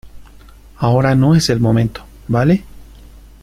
[0.79, 2.63] ahora no es el momento,¿ vale?